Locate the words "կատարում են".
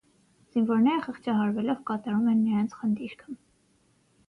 1.91-2.41